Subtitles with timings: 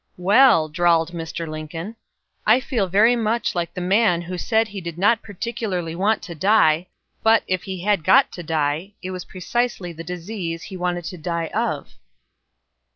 [0.17, 1.47] "Well," drawled Mr.
[1.47, 1.95] Lincoln,
[2.43, 6.33] "I feel very much like the man who said he did not particularly want to
[6.33, 6.87] die,
[7.21, 11.19] but, if he had got to die, that was precisely the disease he wanted to
[11.19, 11.89] die of!"